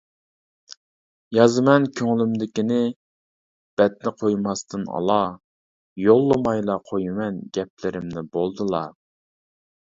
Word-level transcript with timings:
يازىمەن 1.37 1.83
كۆڭلۈمدىكىنى 1.99 2.79
بەتنى 3.81 4.13
قويماستىن 4.23 4.87
ئالا، 4.95 5.19
يوللىمايلا 6.07 6.79
قويىمەن 6.89 7.39
گەپلىرىمنى 7.59 8.27
بولدىلا. 8.39 8.83